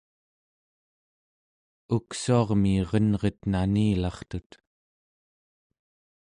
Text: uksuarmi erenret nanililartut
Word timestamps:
uksuarmi 1.97 2.73
erenret 2.81 3.39
nanililartut 3.51 4.49